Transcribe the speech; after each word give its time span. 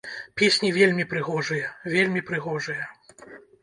Песні 0.39 0.71
вельмі 0.77 1.05
прыгожыя, 1.13 1.71
вельмі 1.97 2.27
прыгожыя. 2.31 2.93